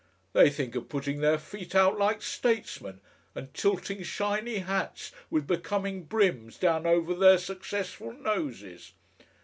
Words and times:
They 0.33 0.49
think 0.49 0.73
of 0.73 0.89
putting 0.89 1.19
their 1.19 1.37
feet 1.37 1.75
out 1.75 1.95
like 1.95 2.23
statesmen, 2.23 3.01
and 3.35 3.53
tilting 3.53 4.01
shiny 4.01 4.57
hats 4.57 5.11
with 5.29 5.45
becoming 5.45 6.05
brims 6.05 6.57
down 6.57 6.87
over 6.87 7.13
their 7.13 7.37
successful 7.37 8.11
noses. 8.11 8.93